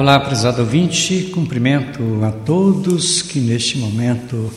[0.00, 4.50] Olá, prezado ouvinte, cumprimento a todos que neste momento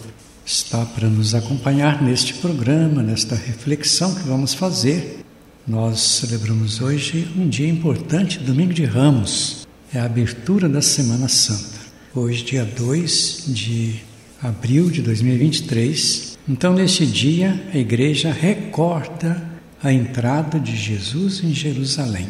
[0.46, 5.20] está para nos acompanhar neste programa, nesta reflexão que vamos fazer.
[5.68, 11.78] Nós celebramos hoje um dia importante, Domingo de Ramos, é a abertura da Semana Santa.
[12.16, 13.96] Hoje, dia 2 de
[14.42, 16.38] abril de 2023.
[16.48, 19.46] Então, neste dia, a igreja recorda
[19.84, 22.30] a entrada de Jesus em Jerusalém.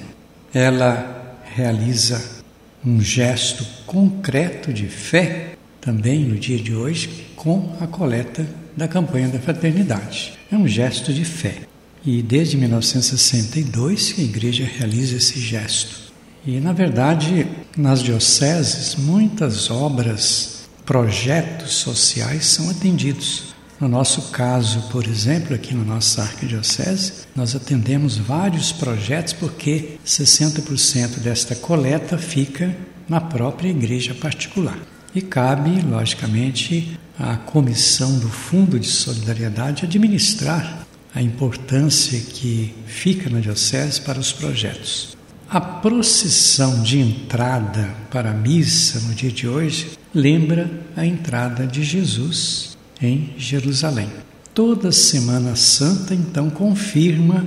[0.51, 2.41] Ela realiza
[2.85, 9.27] um gesto concreto de fé também no dia de hoje com a coleta da campanha
[9.27, 10.33] da fraternidade.
[10.51, 11.61] É um gesto de fé.
[12.05, 16.13] E desde 1962 que a igreja realiza esse gesto.
[16.45, 23.52] E na verdade, nas dioceses, muitas obras, projetos sociais são atendidos.
[23.79, 31.19] No nosso caso, por exemplo, aqui na nossa arquidiocese, nós atendemos vários projetos porque 60%
[31.19, 32.75] desta coleta fica
[33.09, 34.77] na própria igreja particular.
[35.13, 43.39] E cabe, logicamente, à comissão do Fundo de Solidariedade administrar a importância que fica na
[43.39, 45.15] diocese para os projetos.
[45.49, 51.83] A procissão de entrada para a missa no dia de hoje lembra a entrada de
[51.83, 54.09] Jesus em Jerusalém.
[54.53, 57.45] Toda Semana Santa, então, confirma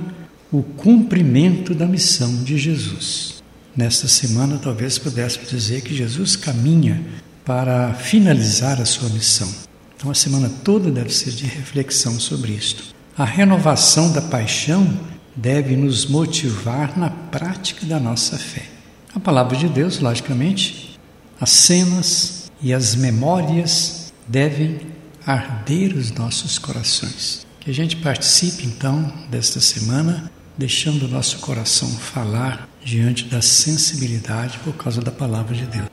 [0.51, 3.43] o cumprimento da missão de Jesus.
[3.75, 7.01] Nesta semana, talvez pudéssemos dizer que Jesus caminha
[7.45, 9.47] para finalizar a sua missão.
[9.95, 12.95] Então, a semana toda deve ser de reflexão sobre isto.
[13.17, 14.87] A renovação da paixão
[15.35, 18.63] deve nos motivar na prática da nossa fé.
[19.13, 20.97] A palavra de Deus, logicamente,
[21.39, 24.79] as cenas e as memórias devem
[25.27, 27.45] arder os nossos corações.
[27.59, 34.57] Que a gente participe então desta semana, deixando o nosso coração falar diante da sensibilidade
[34.59, 35.87] por causa da palavra de Deus.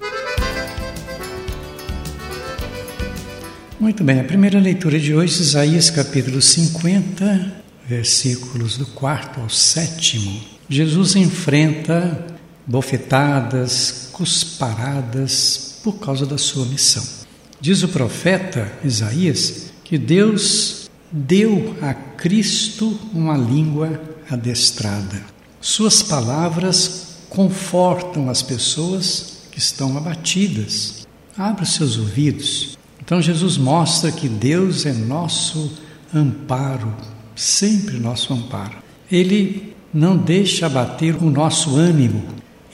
[3.80, 10.40] Muito bem, a primeira leitura de hoje, Isaías capítulo 50, versículos do quarto ao sétimo.
[10.68, 12.24] Jesus enfrenta
[12.64, 17.23] bofetadas, cusparadas por causa da sua missão.
[17.60, 25.22] Diz o profeta Isaías que Deus deu a Cristo uma língua adestrada.
[25.60, 31.06] Suas palavras confortam as pessoas que estão abatidas.
[31.36, 32.76] Abra os seus ouvidos.
[33.04, 35.72] Então Jesus mostra que Deus é nosso
[36.12, 36.94] amparo,
[37.36, 38.78] sempre nosso amparo.
[39.10, 42.24] Ele não deixa abater o nosso ânimo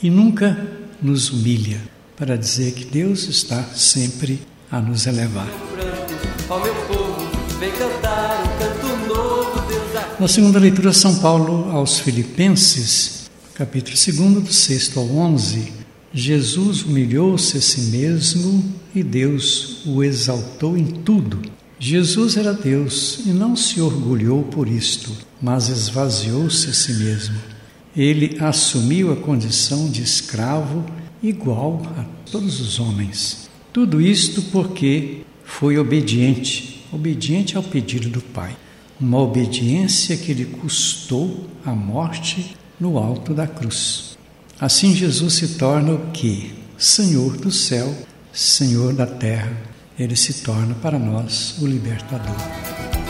[0.02, 0.56] e nunca
[1.02, 1.80] nos humilha,
[2.16, 5.48] para dizer que Deus está sempre a nos elevar.
[10.18, 13.96] Na segunda leitura, São Paulo aos Filipenses, capítulo
[14.34, 15.72] 2, do 6 ao 11,
[16.12, 18.64] Jesus humilhou-se a si mesmo
[18.94, 21.40] e Deus o exaltou em tudo.
[21.78, 25.10] Jesus era Deus e não se orgulhou por isto,
[25.40, 27.36] mas esvaziou-se a si mesmo.
[27.96, 30.84] Ele assumiu a condição de escravo
[31.22, 38.56] igual a todos os homens tudo isto porque foi obediente, obediente ao pedido do Pai.
[39.00, 44.18] Uma obediência que lhe custou a morte no alto da cruz.
[44.60, 46.52] Assim Jesus se torna o que?
[46.76, 47.94] Senhor do céu,
[48.32, 49.52] Senhor da terra.
[49.98, 52.36] Ele se torna para nós o libertador.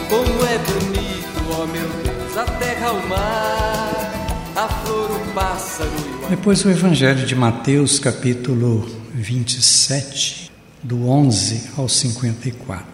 [0.08, 6.26] Como é bonito, ó meu Deus, a terra, o mar, a flor, o pássaro e
[6.26, 10.49] o Depois o Evangelho de Mateus, capítulo 27,
[10.82, 12.86] do 11 ao 54.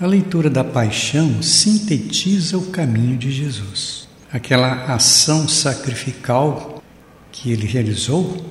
[0.00, 4.08] A leitura da paixão sintetiza o caminho de Jesus.
[4.32, 6.82] Aquela ação sacrificial
[7.30, 8.44] que ele realizou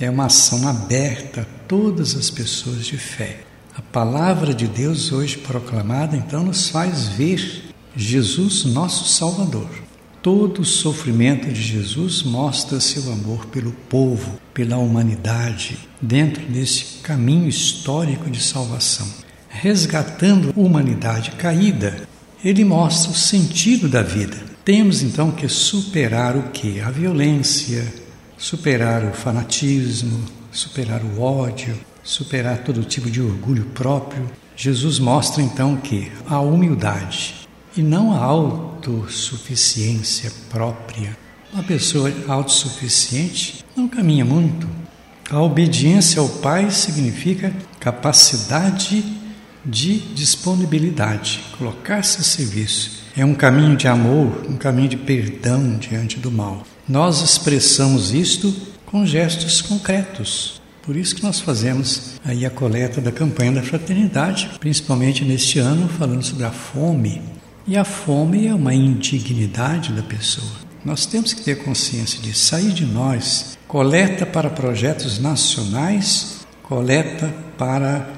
[0.00, 3.40] é uma ação aberta a todas as pessoas de fé.
[3.76, 9.87] A palavra de Deus hoje proclamada então nos faz ver Jesus, nosso Salvador.
[10.30, 17.48] Todo o sofrimento de Jesus mostra seu amor pelo povo, pela humanidade, dentro desse caminho
[17.48, 19.08] histórico de salvação.
[19.48, 22.06] Resgatando a humanidade caída,
[22.44, 24.36] ele mostra o sentido da vida.
[24.66, 26.78] Temos então que superar o que?
[26.78, 27.90] A violência,
[28.36, 30.20] superar o fanatismo,
[30.52, 34.30] superar o ódio, superar todo tipo de orgulho próprio.
[34.54, 37.34] Jesus mostra então que a humildade
[37.74, 38.18] e não a
[38.88, 41.16] autossuficiência própria.
[41.52, 44.68] Uma pessoa autossuficiente não caminha muito.
[45.30, 49.04] A obediência ao Pai significa capacidade
[49.64, 53.02] de disponibilidade, colocar-se a serviço.
[53.14, 56.64] É um caminho de amor, um caminho de perdão diante do mal.
[56.88, 58.54] Nós expressamos isto
[58.86, 60.62] com gestos concretos.
[60.82, 65.86] Por isso que nós fazemos aí a coleta da campanha da fraternidade, principalmente neste ano,
[65.86, 67.20] falando sobre a fome.
[67.68, 70.50] E a fome é uma indignidade da pessoa.
[70.82, 77.28] Nós temos que ter consciência de sair de nós, coleta para projetos nacionais, coleta
[77.58, 78.08] para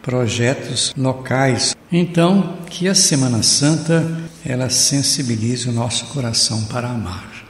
[0.00, 1.76] projetos locais.
[1.92, 7.44] Então, que a Semana Santa ela sensibilize o nosso coração para amar.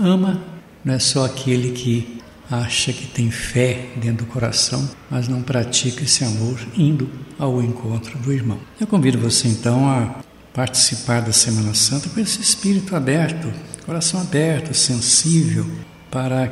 [0.00, 0.42] Ama
[0.84, 6.02] não é só aquele que acha que tem fé dentro do coração, mas não pratica
[6.02, 7.08] esse amor indo
[7.38, 8.58] ao encontro do irmão.
[8.80, 10.27] Eu convido você então a
[10.58, 13.48] participar da Semana Santa com esse espírito aberto,
[13.86, 15.64] coração aberto, sensível,
[16.10, 16.50] para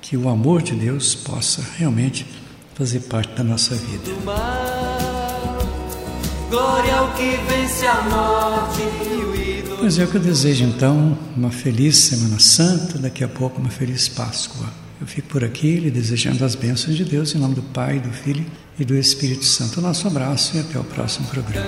[0.00, 2.24] que o amor de Deus possa realmente
[2.76, 4.12] fazer parte da nossa vida.
[6.48, 9.76] Glória ao que vence a morte o ídolo.
[9.80, 13.70] Pois é, o que eu desejo então, uma feliz Semana Santa, daqui a pouco uma
[13.70, 14.66] feliz Páscoa.
[15.00, 18.10] Eu fico por aqui lhe desejando as bênçãos de Deus em nome do Pai, do
[18.10, 18.46] Filho
[18.78, 19.80] e do Espírito Santo.
[19.80, 21.66] Nosso abraço e até o próximo programa.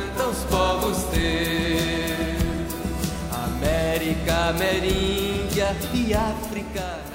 [4.10, 7.09] América, Ameríndia e África.